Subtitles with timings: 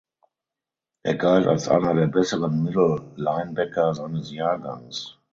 [1.03, 5.19] Er galt als einer der besseren Middle Linebacker seines Jahrgangs.